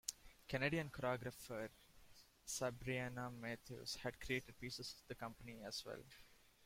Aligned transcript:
Canadian 0.49 0.89
choreographer 0.89 1.69
Sabrina 2.43 3.29
Matthews 3.29 3.97
has 3.97 4.13
created 4.19 4.59
pieces 4.59 4.95
the 5.07 5.13
company 5.13 5.61
as 5.63 5.85
well. 5.85 6.01